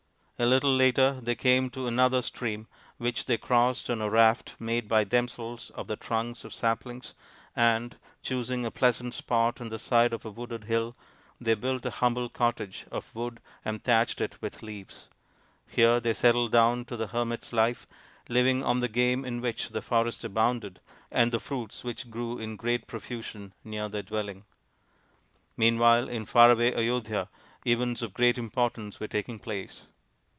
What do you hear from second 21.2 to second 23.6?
the fruits which grew in great profusion